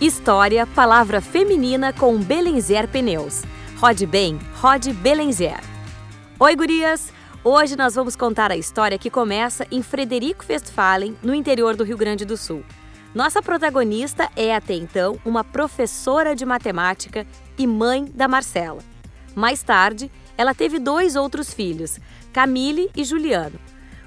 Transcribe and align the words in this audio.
História, 0.00 0.64
palavra 0.64 1.20
feminina 1.20 1.92
com 1.92 2.16
Belenzer 2.18 2.86
Pneus. 2.86 3.42
Rode 3.78 4.06
bem, 4.06 4.38
rode 4.54 4.92
Belenzer. 4.92 5.58
Oi, 6.38 6.54
gurias! 6.54 7.12
Hoje 7.42 7.74
nós 7.74 7.96
vamos 7.96 8.14
contar 8.14 8.52
a 8.52 8.56
história 8.56 8.96
que 8.96 9.10
começa 9.10 9.66
em 9.72 9.82
Frederico 9.82 10.44
Westphalen, 10.48 11.16
no 11.20 11.34
interior 11.34 11.74
do 11.74 11.82
Rio 11.82 11.96
Grande 11.96 12.24
do 12.24 12.36
Sul. 12.36 12.64
Nossa 13.12 13.42
protagonista 13.42 14.30
é 14.36 14.54
até 14.54 14.74
então 14.74 15.18
uma 15.24 15.42
professora 15.42 16.32
de 16.36 16.46
matemática 16.46 17.26
e 17.58 17.66
mãe 17.66 18.04
da 18.04 18.28
Marcela. 18.28 18.82
Mais 19.34 19.64
tarde, 19.64 20.08
ela 20.36 20.54
teve 20.54 20.78
dois 20.78 21.16
outros 21.16 21.52
filhos, 21.52 21.98
Camille 22.32 22.88
e 22.94 23.02
Juliano. 23.02 23.58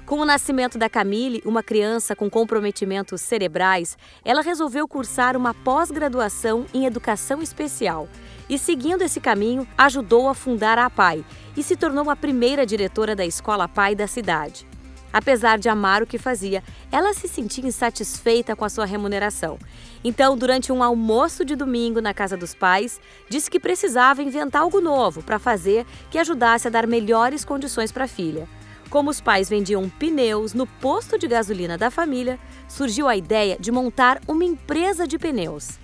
Com 0.04 0.18
o 0.18 0.24
nascimento 0.24 0.76
da 0.76 0.90
Camille, 0.90 1.42
uma 1.44 1.62
criança 1.62 2.14
com 2.14 2.28
comprometimentos 2.28 3.20
cerebrais, 3.20 3.96
ela 4.24 4.42
resolveu 4.42 4.86
cursar 4.88 5.36
uma 5.36 5.54
pós-graduação 5.54 6.66
em 6.74 6.86
educação 6.86 7.40
especial 7.40 8.08
e, 8.48 8.58
seguindo 8.58 9.02
esse 9.02 9.20
caminho, 9.20 9.66
ajudou 9.78 10.28
a 10.28 10.34
fundar 10.34 10.76
a 10.76 10.90
PAI 10.90 11.24
e 11.56 11.62
se 11.62 11.76
tornou 11.76 12.10
a 12.10 12.16
primeira 12.16 12.66
diretora 12.66 13.14
da 13.14 13.24
escola 13.24 13.68
PAI 13.68 13.94
da 13.94 14.06
cidade. 14.06 14.66
Apesar 15.12 15.58
de 15.58 15.68
amar 15.68 16.02
o 16.02 16.06
que 16.06 16.18
fazia, 16.18 16.64
ela 16.90 17.12
se 17.12 17.28
sentia 17.28 17.66
insatisfeita 17.66 18.56
com 18.56 18.64
a 18.64 18.68
sua 18.68 18.86
remuneração. 18.86 19.58
Então, 20.02 20.36
durante 20.36 20.72
um 20.72 20.82
almoço 20.82 21.44
de 21.44 21.54
domingo 21.54 22.00
na 22.00 22.14
casa 22.14 22.36
dos 22.36 22.54
pais, 22.54 22.98
disse 23.28 23.50
que 23.50 23.60
precisava 23.60 24.22
inventar 24.22 24.62
algo 24.62 24.80
novo 24.80 25.22
para 25.22 25.38
fazer 25.38 25.86
que 26.10 26.18
ajudasse 26.18 26.66
a 26.66 26.70
dar 26.70 26.86
melhores 26.86 27.44
condições 27.44 27.92
para 27.92 28.04
a 28.04 28.08
filha. 28.08 28.48
Como 28.92 29.08
os 29.08 29.22
pais 29.22 29.48
vendiam 29.48 29.88
pneus 29.88 30.52
no 30.52 30.66
posto 30.66 31.18
de 31.18 31.26
gasolina 31.26 31.78
da 31.78 31.90
família, 31.90 32.38
surgiu 32.68 33.08
a 33.08 33.16
ideia 33.16 33.56
de 33.58 33.72
montar 33.72 34.20
uma 34.28 34.44
empresa 34.44 35.06
de 35.06 35.18
pneus. 35.18 35.78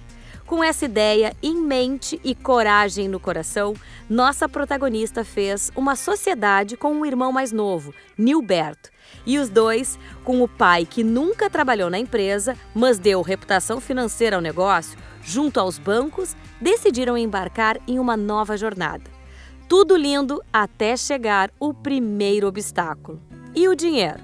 Com 0.45 0.62
essa 0.62 0.84
ideia 0.84 1.34
em 1.43 1.57
mente 1.57 2.21
e 2.23 2.34
coragem 2.34 3.09
no 3.09 3.19
coração, 3.19 3.73
nossa 4.11 4.47
protagonista 4.47 5.25
fez 5.25 5.73
uma 5.75 5.97
sociedade 5.97 6.77
com 6.77 7.01
o 7.01 7.06
irmão 7.06 7.33
mais 7.33 7.51
novo, 7.51 7.95
Nilberto. 8.19 8.91
E 9.25 9.39
os 9.39 9.48
dois, 9.48 9.98
com 10.23 10.42
o 10.42 10.48
pai 10.48 10.84
que 10.84 11.03
nunca 11.03 11.48
trabalhou 11.48 11.89
na 11.89 11.98
empresa, 11.98 12.55
mas 12.75 12.98
deu 12.98 13.23
reputação 13.23 13.81
financeira 13.81 14.36
ao 14.36 14.42
negócio, 14.42 14.98
junto 15.23 15.59
aos 15.59 15.79
bancos, 15.79 16.36
decidiram 16.61 17.17
embarcar 17.17 17.79
em 17.89 17.98
uma 17.98 18.19
nova 18.19 18.55
jornada. 18.55 19.17
Tudo 19.69 19.97
lindo 19.97 20.42
até 20.50 20.97
chegar 20.97 21.50
o 21.61 21.74
primeiro 21.74 22.48
obstáculo. 22.48 23.20
E 23.55 23.69
o 23.69 23.77
dinheiro? 23.77 24.19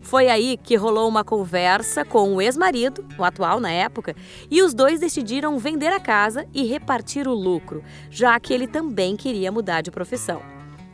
Foi 0.00 0.28
aí 0.28 0.56
que 0.56 0.76
rolou 0.76 1.08
uma 1.08 1.24
conversa 1.24 2.04
com 2.04 2.32
o 2.32 2.40
ex-marido, 2.40 3.04
o 3.18 3.24
atual 3.24 3.58
na 3.58 3.72
época, 3.72 4.14
e 4.48 4.62
os 4.62 4.72
dois 4.72 5.00
decidiram 5.00 5.58
vender 5.58 5.88
a 5.88 5.98
casa 5.98 6.46
e 6.54 6.62
repartir 6.62 7.26
o 7.26 7.34
lucro, 7.34 7.82
já 8.08 8.38
que 8.38 8.54
ele 8.54 8.68
também 8.68 9.16
queria 9.16 9.50
mudar 9.50 9.80
de 9.80 9.90
profissão. 9.90 10.40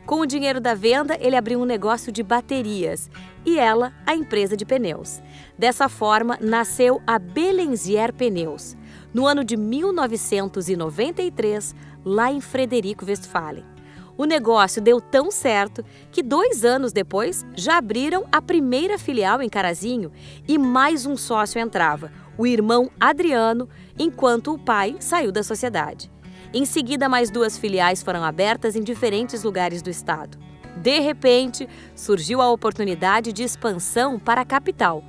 Com 0.06 0.20
o 0.20 0.26
dinheiro 0.26 0.58
da 0.58 0.74
venda, 0.74 1.18
ele 1.20 1.36
abriu 1.36 1.60
um 1.60 1.66
negócio 1.66 2.10
de 2.10 2.22
baterias 2.22 3.10
e 3.44 3.58
ela, 3.58 3.92
a 4.06 4.14
empresa 4.14 4.56
de 4.56 4.64
pneus. 4.64 5.20
Dessa 5.58 5.86
forma, 5.86 6.38
nasceu 6.40 7.02
a 7.06 7.18
Belenzier 7.18 8.10
Pneus, 8.14 8.74
no 9.12 9.26
ano 9.26 9.44
de 9.44 9.54
1993, 9.54 11.74
lá 12.02 12.32
em 12.32 12.40
Frederico 12.40 13.04
Westphalen. 13.04 13.70
O 14.16 14.24
negócio 14.24 14.82
deu 14.82 15.00
tão 15.00 15.30
certo 15.30 15.84
que 16.10 16.22
dois 16.22 16.64
anos 16.64 16.92
depois 16.92 17.46
já 17.56 17.78
abriram 17.78 18.26
a 18.30 18.42
primeira 18.42 18.98
filial 18.98 19.40
em 19.40 19.48
Carazinho 19.48 20.12
e 20.46 20.58
mais 20.58 21.06
um 21.06 21.16
sócio 21.16 21.58
entrava, 21.58 22.12
o 22.36 22.46
irmão 22.46 22.90
Adriano, 23.00 23.68
enquanto 23.98 24.52
o 24.52 24.58
pai 24.58 24.96
saiu 25.00 25.32
da 25.32 25.42
sociedade. 25.42 26.10
Em 26.52 26.66
seguida, 26.66 27.08
mais 27.08 27.30
duas 27.30 27.56
filiais 27.56 28.02
foram 28.02 28.22
abertas 28.22 28.76
em 28.76 28.82
diferentes 28.82 29.42
lugares 29.42 29.80
do 29.80 29.88
estado. 29.88 30.38
De 30.76 30.98
repente, 31.00 31.68
surgiu 31.94 32.42
a 32.42 32.50
oportunidade 32.50 33.32
de 33.32 33.42
expansão 33.42 34.18
para 34.18 34.42
a 34.42 34.44
capital. 34.44 35.02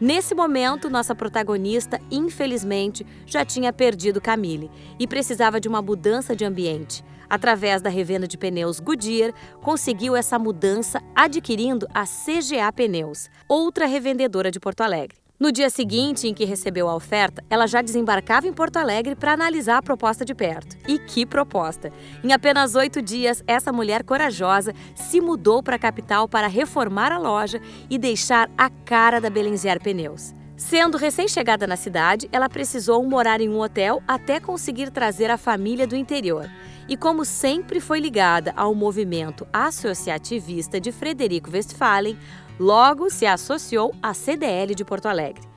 Nesse 0.00 0.34
momento, 0.34 0.88
nossa 0.88 1.14
protagonista, 1.14 2.00
infelizmente, 2.10 3.04
já 3.26 3.44
tinha 3.44 3.72
perdido 3.72 4.20
Camille 4.20 4.70
e 4.98 5.06
precisava 5.06 5.60
de 5.60 5.68
uma 5.68 5.82
mudança 5.82 6.36
de 6.36 6.44
ambiente 6.44 7.04
através 7.28 7.82
da 7.82 7.90
revenda 7.90 8.26
de 8.26 8.38
pneus 8.38 8.80
Goodyear, 8.80 9.32
conseguiu 9.60 10.16
essa 10.16 10.38
mudança 10.38 11.02
adquirindo 11.14 11.86
a 11.92 12.04
CGA 12.04 12.72
Pneus, 12.72 13.28
outra 13.46 13.86
revendedora 13.86 14.50
de 14.50 14.58
Porto 14.58 14.80
Alegre. 14.80 15.27
No 15.40 15.52
dia 15.52 15.70
seguinte 15.70 16.26
em 16.26 16.34
que 16.34 16.44
recebeu 16.44 16.88
a 16.88 16.96
oferta, 16.96 17.44
ela 17.48 17.68
já 17.68 17.80
desembarcava 17.80 18.48
em 18.48 18.52
Porto 18.52 18.76
Alegre 18.76 19.14
para 19.14 19.34
analisar 19.34 19.76
a 19.76 19.82
proposta 19.82 20.24
de 20.24 20.34
perto. 20.34 20.76
E 20.88 20.98
que 20.98 21.24
proposta! 21.24 21.92
Em 22.24 22.32
apenas 22.32 22.74
oito 22.74 23.00
dias, 23.00 23.40
essa 23.46 23.72
mulher 23.72 24.02
corajosa 24.02 24.74
se 24.96 25.20
mudou 25.20 25.62
para 25.62 25.76
a 25.76 25.78
capital 25.78 26.26
para 26.26 26.48
reformar 26.48 27.12
a 27.12 27.18
loja 27.18 27.60
e 27.88 27.96
deixar 27.98 28.50
a 28.58 28.68
cara 28.68 29.20
da 29.20 29.30
Belenzier 29.30 29.80
Pneus. 29.80 30.34
Sendo 30.56 30.98
recém-chegada 30.98 31.68
na 31.68 31.76
cidade, 31.76 32.28
ela 32.32 32.48
precisou 32.48 33.08
morar 33.08 33.40
em 33.40 33.48
um 33.48 33.60
hotel 33.60 34.02
até 34.08 34.40
conseguir 34.40 34.90
trazer 34.90 35.30
a 35.30 35.38
família 35.38 35.86
do 35.86 35.94
interior. 35.94 36.50
E 36.88 36.96
como 36.96 37.24
sempre 37.24 37.80
foi 37.80 38.00
ligada 38.00 38.52
ao 38.56 38.74
movimento 38.74 39.46
associativista 39.52 40.80
de 40.80 40.90
Frederico 40.90 41.50
Westphalen, 41.50 42.18
logo 42.58 43.10
se 43.10 43.26
associou 43.26 43.94
à 44.02 44.14
CDL 44.14 44.74
de 44.74 44.84
Porto 44.84 45.06
Alegre. 45.06 45.47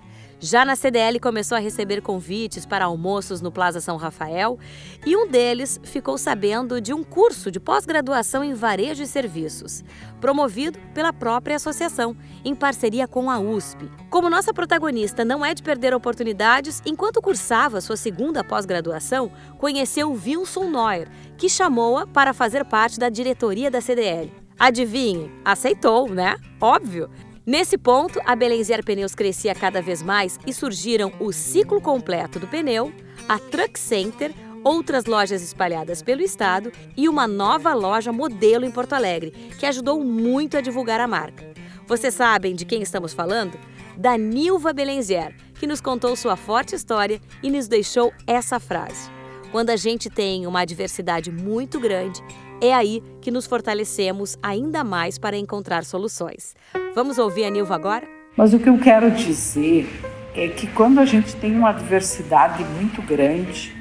Já 0.44 0.66
na 0.66 0.76
CDL 0.76 1.20
começou 1.20 1.56
a 1.56 1.62
receber 1.62 2.02
convites 2.02 2.66
para 2.66 2.86
almoços 2.86 3.42
no 3.42 3.52
Plaza 3.52 3.80
São 3.80 3.96
Rafael 3.96 4.58
e 5.06 5.16
um 5.16 5.28
deles 5.28 5.80
ficou 5.84 6.18
sabendo 6.18 6.82
de 6.82 6.92
um 6.96 7.04
curso 7.04 7.52
de 7.52 7.60
pós-graduação 7.60 8.44
em 8.44 8.56
varejo 8.56 9.04
e 9.04 9.08
serviços, 9.08 9.84
promovido 10.20 10.80
pela 10.96 11.14
própria 11.14 11.58
associação, 11.58 12.18
em 12.44 12.56
parceria 12.56 13.08
com 13.08 13.30
a 13.30 13.38
USP. 13.38 13.88
Como 14.10 14.32
nossa 14.32 14.52
protagonista 14.52 15.24
não 15.24 15.46
é 15.46 15.54
de 15.54 15.62
perder 15.62 15.94
oportunidades, 15.94 16.82
enquanto 16.88 17.22
cursava 17.22 17.80
sua 17.80 17.96
segunda 17.96 18.44
pós-graduação, 18.44 19.32
conheceu 19.60 20.12
Wilson 20.12 20.72
Neuer, 20.72 21.08
que 21.38 21.48
chamou-a 21.48 22.08
para 22.08 22.34
fazer 22.34 22.66
parte 22.66 22.98
da 22.98 23.10
diretoria 23.10 23.70
da 23.70 23.80
CDL. 23.80 24.34
Adivinhe, 24.58 25.32
aceitou, 25.46 26.10
né? 26.10 26.36
Óbvio. 26.60 27.12
Nesse 27.46 27.76
ponto, 27.76 28.22
a 28.24 28.36
Belenzier 28.36 28.84
Pneus 28.86 29.16
crescia 29.16 29.56
cada 29.56 29.82
vez 29.82 30.04
mais 30.04 30.40
e 30.46 30.54
surgiram 30.54 31.12
o 31.20 31.32
ciclo 31.32 31.82
completo 31.82 32.38
do 32.38 32.48
pneu, 32.48 32.94
a 33.28 33.40
Truck 33.40 33.80
Center, 33.80 34.32
outras 34.64 35.06
lojas 35.06 35.42
espalhadas 35.42 36.04
pelo 36.04 36.22
estado 36.22 36.72
e 36.96 37.10
uma 37.10 37.28
nova 37.28 37.74
loja 37.74 38.12
modelo 38.12 38.64
em 38.64 38.70
Porto 38.70 38.94
Alegre, 38.94 39.32
que 39.58 39.66
ajudou 39.66 40.04
muito 40.04 40.56
a 40.56 40.62
divulgar 40.62 41.00
a 41.00 41.08
marca. 41.08 41.52
Vocês 41.88 42.14
sabem 42.14 42.54
de 42.54 42.64
quem 42.64 42.84
estamos 42.84 43.12
falando? 43.12 43.58
Da 43.98 44.16
Nilva 44.20 44.72
Belenzier, 44.72 45.36
que 45.56 45.66
nos 45.66 45.82
contou 45.82 46.16
sua 46.16 46.36
forte 46.36 46.76
história 46.76 47.20
e 47.42 47.50
nos 47.50 47.68
deixou 47.68 48.14
essa 48.28 48.60
frase. 48.60 49.10
Quando 49.52 49.72
a 49.72 49.76
gente 49.76 50.12
tem 50.12 50.46
uma 50.46 50.64
diversidade 50.64 51.32
muito 51.32 51.80
grande, 51.80 52.22
é 52.62 52.74
aí 52.74 53.02
que 53.20 53.32
nos 53.32 53.48
fortalecemos 53.48 54.38
ainda 54.42 54.84
mais 54.84 55.18
para 55.18 55.36
encontrar 55.36 55.84
soluções. 55.84 56.56
Vamos 56.94 57.18
ouvir 57.18 57.46
a 57.46 57.50
Nilva 57.50 57.74
agora? 57.74 58.08
Mas 58.38 58.54
o 58.54 58.60
que 58.60 58.70
eu 58.70 58.78
quero 58.78 59.10
dizer 59.12 59.90
é 60.36 60.48
que 60.48 60.68
quando 60.68 61.00
a 61.00 61.06
gente 61.06 61.36
tem 61.36 61.56
uma 61.56 61.74
diversidade 61.74 62.64
muito 62.64 63.02
grande, 63.02 63.76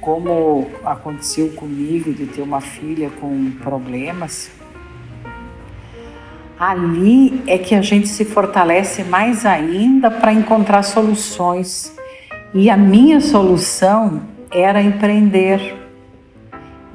como 0.00 0.68
aconteceu 0.84 1.50
comigo 1.50 2.12
de 2.12 2.26
ter 2.26 2.42
uma 2.42 2.60
filha 2.60 3.10
com 3.10 3.52
problemas, 3.62 4.50
ali 6.58 7.42
é 7.46 7.58
que 7.58 7.74
a 7.74 7.82
gente 7.82 8.08
se 8.08 8.24
fortalece 8.24 9.04
mais 9.04 9.46
ainda 9.46 10.10
para 10.10 10.32
encontrar 10.32 10.82
soluções. 10.82 11.94
E 12.52 12.68
a 12.70 12.76
minha 12.76 13.20
solução 13.20 14.22
era 14.50 14.82
empreender. 14.82 15.85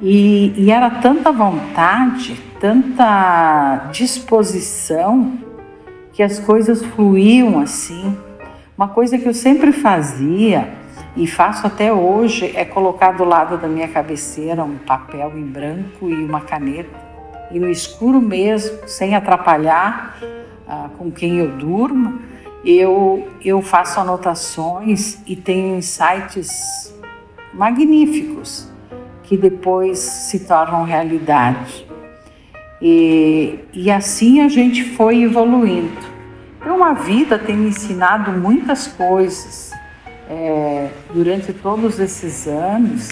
E, 0.02 0.52
e 0.56 0.72
era 0.72 0.90
tanta 0.90 1.30
vontade, 1.30 2.34
tanta 2.60 3.88
disposição, 3.92 5.38
que 6.12 6.24
as 6.24 6.40
coisas 6.40 6.84
fluíam 6.84 7.60
assim. 7.60 8.18
Uma 8.76 8.88
coisa 8.88 9.16
que 9.16 9.26
eu 9.26 9.32
sempre 9.32 9.70
fazia 9.70 10.68
e 11.16 11.24
faço 11.28 11.68
até 11.68 11.92
hoje 11.92 12.52
é 12.56 12.64
colocar 12.64 13.12
do 13.12 13.22
lado 13.22 13.56
da 13.56 13.68
minha 13.68 13.86
cabeceira 13.86 14.64
um 14.64 14.76
papel 14.76 15.38
em 15.38 15.44
branco 15.44 16.10
e 16.10 16.24
uma 16.24 16.40
caneta. 16.40 17.00
E 17.52 17.60
no 17.60 17.70
escuro 17.70 18.20
mesmo, 18.20 18.88
sem 18.88 19.14
atrapalhar 19.14 20.18
ah, 20.66 20.90
com 20.98 21.12
quem 21.12 21.38
eu 21.38 21.52
durmo, 21.52 22.18
eu, 22.64 23.28
eu 23.44 23.62
faço 23.62 24.00
anotações 24.00 25.20
e 25.28 25.36
tenho 25.36 25.76
insights 25.76 26.92
magníficos 27.54 28.71
que 29.22 29.36
depois 29.36 29.98
se 29.98 30.40
tornam 30.40 30.84
realidade. 30.84 31.86
E, 32.80 33.60
e 33.72 33.90
assim 33.90 34.40
a 34.40 34.48
gente 34.48 34.82
foi 34.82 35.22
evoluindo. 35.22 36.12
Então 36.60 36.82
a 36.82 36.92
vida 36.92 37.38
tem 37.38 37.56
me 37.56 37.68
ensinado 37.68 38.32
muitas 38.32 38.86
coisas. 38.86 39.72
é, 40.28 40.90
durante 41.12 41.52
todos 41.52 41.98
esses 41.98 42.46
anos, 42.46 43.10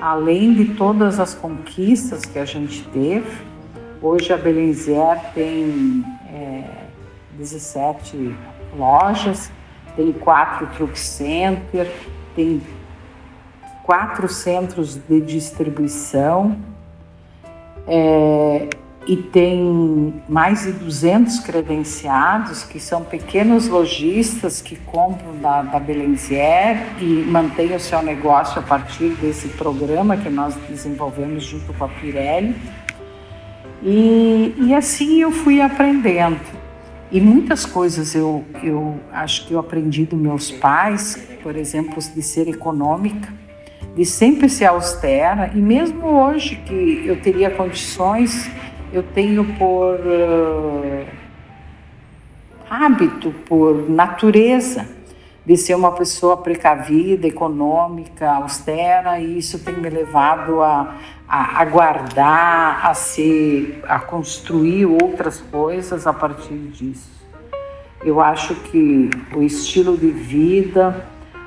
além 0.00 0.52
de 0.54 0.74
todas 0.74 1.20
as 1.20 1.34
conquistas 1.34 2.24
que 2.24 2.38
a 2.38 2.44
gente 2.44 2.82
teve, 2.88 3.30
hoje 4.02 4.32
a 4.32 4.36
Belenzier 4.36 5.20
tem 5.34 6.04
é, 6.32 6.64
17 7.38 8.34
lojas, 8.76 9.50
tem 9.94 10.12
quatro 10.12 10.66
truck 10.76 10.98
center, 10.98 11.90
tem 12.34 12.60
quatro 13.86 14.28
centros 14.28 14.98
de 15.08 15.20
distribuição 15.20 16.56
é, 17.86 18.68
e 19.06 19.16
tem 19.16 20.20
mais 20.28 20.64
de 20.64 20.72
200 20.72 21.38
credenciados 21.38 22.64
que 22.64 22.80
são 22.80 23.04
pequenos 23.04 23.68
lojistas 23.68 24.60
que 24.60 24.74
compram 24.74 25.36
da, 25.40 25.62
da 25.62 25.78
Belenzier 25.78 26.84
e 27.00 27.24
mantêm 27.28 27.76
o 27.76 27.78
seu 27.78 28.02
negócio 28.02 28.58
a 28.58 28.62
partir 28.62 29.10
desse 29.20 29.46
programa 29.50 30.16
que 30.16 30.28
nós 30.28 30.56
desenvolvemos 30.68 31.44
junto 31.44 31.72
com 31.72 31.84
a 31.84 31.88
Pirelli. 31.88 32.56
E, 33.84 34.52
e 34.58 34.74
assim 34.74 35.20
eu 35.20 35.30
fui 35.30 35.60
aprendendo. 35.60 36.40
E 37.12 37.20
muitas 37.20 37.64
coisas 37.64 38.16
eu, 38.16 38.44
eu 38.64 38.98
acho 39.12 39.46
que 39.46 39.54
eu 39.54 39.60
aprendi 39.60 40.04
dos 40.04 40.18
meus 40.18 40.50
pais, 40.50 41.16
por 41.40 41.54
exemplo, 41.54 42.02
de 42.02 42.20
ser 42.20 42.48
econômica 42.48 43.45
de 43.96 44.04
sempre 44.04 44.46
ser 44.50 44.66
austera 44.66 45.50
e 45.54 45.58
mesmo 45.58 46.06
hoje 46.06 46.56
que 46.56 47.04
eu 47.06 47.18
teria 47.18 47.48
condições, 47.48 48.50
eu 48.92 49.02
tenho 49.02 49.42
por 49.54 49.94
uh, 49.94 51.06
hábito, 52.68 53.32
por 53.46 53.88
natureza, 53.88 54.86
de 55.46 55.56
ser 55.56 55.74
uma 55.74 55.92
pessoa 55.92 56.36
precavida, 56.36 57.26
econômica, 57.26 58.30
austera 58.32 59.18
e 59.18 59.38
isso 59.38 59.60
tem 59.60 59.74
me 59.74 59.88
levado 59.88 60.62
a, 60.62 60.94
a, 61.26 61.62
a 61.62 61.64
guardar, 61.64 62.84
a 62.84 62.92
ser, 62.92 63.82
a 63.88 63.98
construir 63.98 64.84
outras 64.84 65.40
coisas 65.40 66.06
a 66.06 66.12
partir 66.12 66.58
disso. 66.68 67.16
Eu 68.04 68.20
acho 68.20 68.54
que 68.56 69.08
o 69.34 69.42
estilo 69.42 69.96
de 69.96 70.08
vida, 70.08 71.06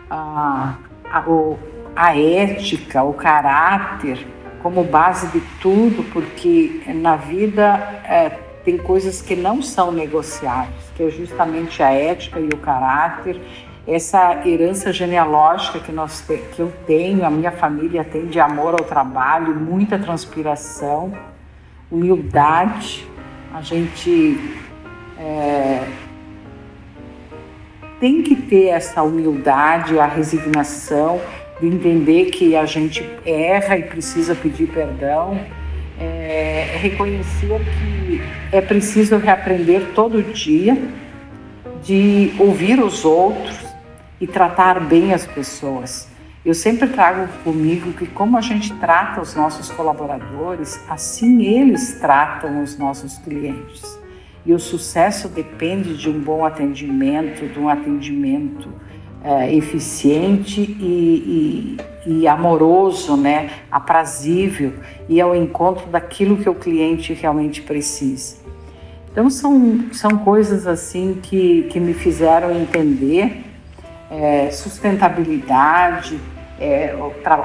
a, 0.10 0.74
a, 1.12 1.30
o, 1.30 1.60
a 1.96 2.18
ética, 2.18 3.04
o 3.04 3.14
caráter 3.14 4.26
como 4.62 4.84
base 4.84 5.28
de 5.28 5.42
tudo, 5.62 6.04
porque 6.12 6.82
na 6.88 7.16
vida 7.16 8.02
é, 8.04 8.30
tem 8.64 8.78
coisas 8.78 9.22
que 9.22 9.36
não 9.36 9.62
são 9.62 9.92
negociáveis, 9.92 10.92
que 10.96 11.04
é 11.04 11.10
justamente 11.10 11.82
a 11.82 11.92
ética 11.92 12.40
e 12.40 12.48
o 12.48 12.58
caráter, 12.58 13.40
essa 13.88 14.46
herança 14.46 14.94
genealógica 14.94 15.80
que, 15.80 15.92
nós 15.92 16.22
que 16.22 16.60
eu 16.60 16.72
tenho, 16.86 17.26
a 17.26 17.30
minha 17.30 17.52
família 17.52 18.04
tem 18.04 18.28
de 18.28 18.40
amor 18.40 18.74
ao 18.74 18.86
trabalho, 18.86 19.56
muita 19.56 19.98
transpiração, 19.98 21.12
humildade, 21.90 23.08
a 23.52 23.62
gente 23.62 24.40
é, 25.18 25.88
tem 28.00 28.22
que 28.22 28.36
ter 28.36 28.68
essa 28.68 29.02
humildade, 29.02 30.00
a 30.00 30.06
resignação 30.06 31.20
de 31.60 31.68
entender 31.68 32.26
que 32.26 32.56
a 32.56 32.66
gente 32.66 33.08
erra 33.26 33.78
e 33.78 33.84
precisa 33.84 34.34
pedir 34.34 34.68
perdão, 34.68 35.40
é, 36.00 36.78
reconhecer 36.78 37.60
que 37.60 38.22
é 38.52 38.62
preciso 38.62 39.18
reaprender 39.18 39.90
todo 39.94 40.24
dia, 40.34 40.78
de 41.84 42.34
ouvir 42.40 42.80
os 42.80 43.06
outros 43.06 43.58
e 44.20 44.28
tratar 44.28 44.80
bem 44.80 45.14
as 45.14 45.26
pessoas. 45.26 46.10
Eu 46.46 46.54
sempre 46.54 46.88
trago 46.88 47.28
comigo 47.44 47.92
que 47.94 48.08
como 48.08 48.38
a 48.38 48.42
gente 48.42 48.74
trata 48.76 49.22
os 49.22 49.36
nossos 49.36 49.70
colaboradores, 49.70 50.82
assim 50.90 51.44
eles 51.44 52.00
tratam 52.00 52.64
os 52.64 52.78
nossos 52.78 53.18
clientes. 53.18 54.00
E 54.46 54.54
o 54.54 54.60
sucesso 54.60 55.28
depende 55.28 55.98
de 55.98 56.10
um 56.10 56.20
bom 56.20 56.46
atendimento, 56.46 57.46
de 57.46 57.60
um 57.60 57.68
atendimento 57.68 58.70
é, 59.24 59.54
eficiente 59.54 60.62
e, 60.62 61.78
e, 62.06 62.12
e, 62.22 62.28
amoroso, 62.28 63.18
né? 63.18 63.50
aprazível 63.72 64.74
e 65.08 65.20
ao 65.20 65.36
encontro 65.36 65.88
daquilo 65.88 66.38
que 66.38 66.50
o 66.50 66.56
cliente 66.56 67.14
realmente 67.14 67.62
precisa. 67.62 68.38
Então 69.12 69.30
são, 69.30 69.86
são 69.92 70.18
coisas 70.20 70.68
assim 70.68 71.20
que, 71.22 71.64
que 71.64 71.80
me 71.80 71.94
fizeram 71.94 72.52
entender 72.52 73.44
é, 74.10 74.50
sustentabilidade. 74.52 76.20
É, 76.60 76.96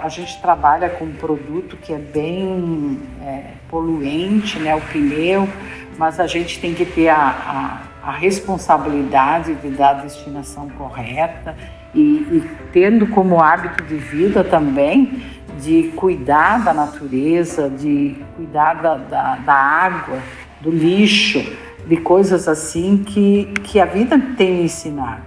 a 0.03 0.09
gente 0.09 0.41
trabalha 0.41 0.89
com 0.89 1.05
um 1.05 1.13
produto 1.13 1.77
que 1.77 1.93
é 1.93 1.99
bem 1.99 3.01
é, 3.23 3.43
poluente, 3.69 4.59
né, 4.59 4.75
o 4.75 4.81
pneu, 4.81 5.49
mas 5.97 6.19
a 6.19 6.27
gente 6.27 6.61
tem 6.61 6.75
que 6.75 6.85
ter 6.85 7.09
a, 7.09 7.83
a 8.05 8.13
responsabilidade 8.13 9.55
de 9.55 9.71
dar 9.71 9.91
a 9.91 10.03
destinação 10.03 10.69
correta 10.69 11.57
e, 11.95 12.01
e 12.01 12.51
tendo 12.73 13.07
como 13.07 13.41
hábito 13.41 13.83
de 13.85 13.97
vida 13.97 14.45
também 14.45 15.23
de 15.59 15.93
cuidar 15.97 16.63
da 16.63 16.75
natureza, 16.75 17.71
de 17.71 18.17
cuidar 18.37 18.75
da, 18.75 18.97
da, 18.97 19.37
da 19.37 19.55
água, 19.55 20.19
do 20.61 20.71
lixo, 20.71 21.43
de 21.87 21.97
coisas 21.97 22.47
assim 22.49 23.03
que, 23.05 23.47
que 23.63 23.81
a 23.81 23.87
vida 23.87 24.19
tem 24.37 24.65
ensinado. 24.65 25.23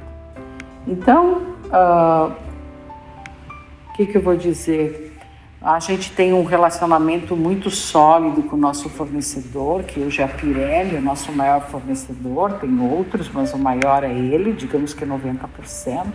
Então, 0.85 1.41
ah, 1.71 2.29
o 2.29 3.91
uh, 3.91 3.95
que, 3.95 4.05
que 4.05 4.17
eu 4.17 4.21
vou 4.21 4.35
dizer? 4.35 5.16
A 5.67 5.81
gente 5.81 6.13
tem 6.13 6.31
um 6.31 6.45
relacionamento 6.45 7.35
muito 7.35 7.69
sólido 7.69 8.41
com 8.41 8.55
o 8.55 8.57
nosso 8.57 8.87
fornecedor, 8.87 9.83
que 9.83 9.99
hoje 9.99 10.21
é 10.21 10.23
a 10.23 10.27
Pirelli, 10.29 10.95
o 10.95 11.01
nosso 11.01 11.29
maior 11.33 11.59
fornecedor, 11.59 12.53
tem 12.53 12.79
outros, 12.79 13.29
mas 13.29 13.53
o 13.53 13.57
maior 13.57 14.01
é 14.01 14.09
ele, 14.09 14.53
digamos 14.53 14.93
que 14.93 15.05
90%. 15.05 16.05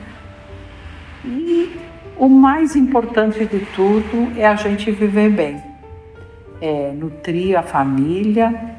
E 1.26 1.78
o 2.16 2.30
mais 2.30 2.74
importante 2.74 3.44
de 3.44 3.58
tudo 3.76 4.32
é 4.38 4.46
a 4.46 4.56
gente 4.56 4.90
viver 4.90 5.28
bem, 5.28 5.62
é 6.58 6.90
nutrir 6.92 7.58
a 7.58 7.62
família, 7.62 8.78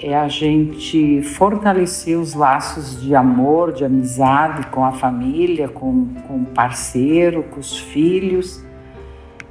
é 0.00 0.16
a 0.16 0.28
gente 0.28 1.22
fortalecer 1.22 2.18
os 2.18 2.34
laços 2.34 3.00
de 3.00 3.14
amor, 3.14 3.72
de 3.72 3.84
amizade 3.84 4.66
com 4.68 4.84
a 4.84 4.92
família, 4.92 5.68
com, 5.68 6.06
com 6.26 6.42
o 6.42 6.46
parceiro, 6.46 7.42
com 7.44 7.58
os 7.58 7.78
filhos 7.78 8.64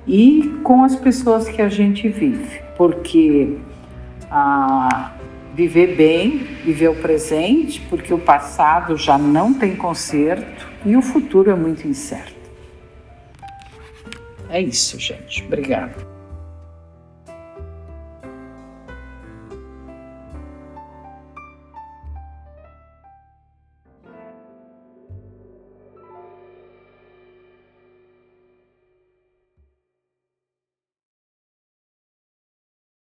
e 0.08 0.60
com 0.64 0.84
as 0.84 0.96
pessoas 0.96 1.50
que 1.50 1.62
a 1.62 1.68
gente 1.68 2.08
vive, 2.08 2.62
porque 2.78 3.58
ah, 4.32 5.14
viver 5.54 5.96
bem, 5.96 6.38
viver 6.64 6.90
o 6.90 6.96
presente, 6.96 7.82
porque 7.90 8.14
o 8.14 8.20
passado 8.20 8.96
já 8.96 9.18
não 9.18 9.54
tem 9.54 9.76
conserto 9.76 10.68
e 10.86 10.96
o 10.96 11.02
futuro 11.02 11.52
é 11.52 11.56
muito 11.56 11.86
incerto. 11.86 12.38
É 14.50 14.62
isso, 14.62 14.98
gente. 14.98 15.44
Obrigada. 15.44 16.17